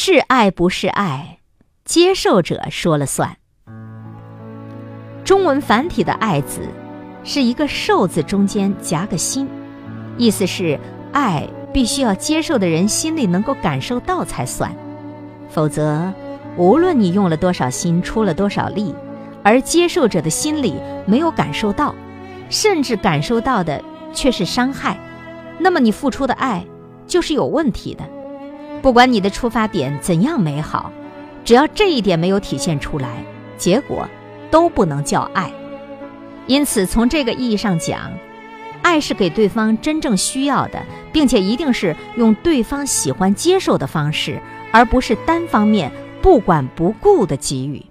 [0.00, 1.40] 是爱不是爱，
[1.84, 3.36] 接受者说了算。
[5.24, 6.60] 中文繁体的“爱”字，
[7.24, 9.48] 是一个“受”字中间夹个心，
[10.16, 10.78] 意思是
[11.12, 14.72] 爱必须要接受的人心里能够感受到才算，
[15.50, 16.12] 否则，
[16.56, 18.94] 无论你用了多少心，出了多少力，
[19.42, 20.76] 而接受者的心里
[21.06, 21.92] 没有感受到，
[22.48, 24.96] 甚至感受到的却是伤害，
[25.58, 26.64] 那么你付出的爱
[27.08, 28.04] 就是有问题的。
[28.82, 30.92] 不管你的出发点怎样美好，
[31.44, 33.24] 只要这一点没有体现出来，
[33.56, 34.08] 结果。
[34.50, 35.52] 都不能叫爱，
[36.46, 38.10] 因此从这个意义上讲，
[38.80, 44.40] 爱是给对方真正需要的，并且一定是用对方喜欢接受的方式，
[44.72, 45.92] 而不是单方面
[46.22, 47.84] 不管不顾的给予。